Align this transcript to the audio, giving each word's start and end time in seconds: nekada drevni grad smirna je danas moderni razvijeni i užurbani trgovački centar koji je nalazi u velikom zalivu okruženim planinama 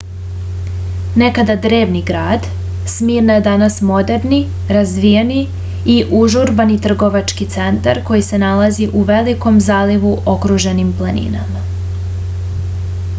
nekada 1.21 1.55
drevni 1.65 1.99
grad 2.07 2.47
smirna 2.93 3.35
je 3.39 3.43
danas 3.47 3.77
moderni 3.89 4.39
razvijeni 4.77 5.37
i 5.97 5.99
užurbani 6.21 6.79
trgovački 6.87 7.49
centar 7.59 8.01
koji 8.09 8.25
je 8.31 8.41
nalazi 8.47 8.91
u 9.03 9.07
velikom 9.13 9.61
zalivu 9.69 10.17
okruženim 10.37 10.93
planinama 11.03 11.65